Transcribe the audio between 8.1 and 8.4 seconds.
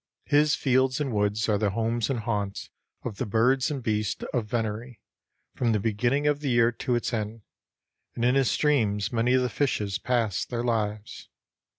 and in